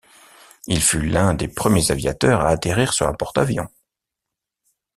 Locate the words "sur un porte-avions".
2.91-3.67